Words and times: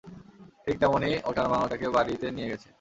ঠিক 0.65 0.75
তেমনই, 0.79 1.13
ওটার 1.25 1.47
মা 1.49 1.57
ওটাকে 1.65 1.87
বাড়িতে 1.89 2.25
নিয়ে 2.31 2.49
গেছে। 2.51 2.69